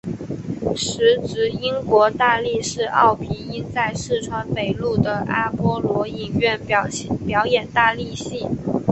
[0.75, 8.47] 时值英国大力士奥皮音在四川北路的阿波罗影院表演大力戏。